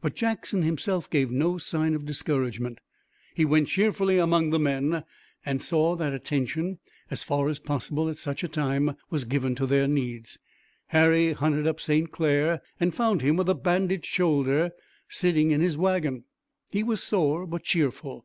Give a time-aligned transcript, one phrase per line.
[0.00, 2.80] But Jackson himself gave no sign of discouragement.
[3.36, 5.04] He went cheerfully among the men,
[5.46, 9.66] and saw that attention, as far as possible at such a time, was given to
[9.66, 10.40] their needs.
[10.88, 12.10] Harry hunted up St.
[12.10, 14.72] Clair and found him with a bandaged shoulder
[15.08, 16.24] sitting in his wagon.
[16.72, 18.24] He was sore but cheerful.